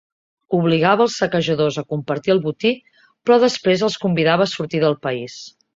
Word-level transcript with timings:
Obligava 0.59 1.05
als 1.09 1.17
saquejadors 1.23 1.77
a 1.81 1.85
compartir 1.95 2.33
el 2.37 2.41
botí 2.49 2.73
però 3.05 3.41
després 3.47 3.87
el 3.91 4.03
convidava 4.09 4.49
a 4.51 4.55
sortir 4.57 4.87
del 4.89 5.03
país. 5.09 5.43